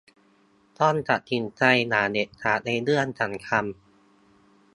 [0.79, 3.65] ต้องตัดสินใจอย่างเด็ดขาดในเรื่องสำคัญ